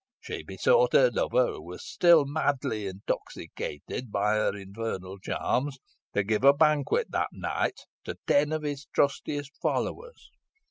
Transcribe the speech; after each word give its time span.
She 0.19 0.41
besought 0.41 0.93
her 0.93 1.11
lover, 1.11 1.45
who 1.53 1.61
was 1.61 1.85
still 1.85 2.25
madly 2.25 2.87
intoxicated 2.87 4.11
by 4.11 4.33
her 4.33 4.55
infernal 4.55 5.19
charms, 5.19 5.77
to 6.15 6.23
give 6.23 6.43
a 6.43 6.53
banquet 6.53 7.11
that 7.11 7.29
night 7.31 7.81
to 8.05 8.15
ten 8.25 8.51
of 8.51 8.63
his 8.63 8.87
trustiest 8.95 9.51
followers. 9.61 10.31